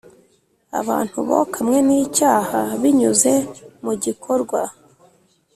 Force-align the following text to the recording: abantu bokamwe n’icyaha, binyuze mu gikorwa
abantu 0.79 1.17
bokamwe 1.27 1.77
n’icyaha, 1.87 2.59
binyuze 2.81 3.33
mu 3.83 3.93
gikorwa 4.03 4.59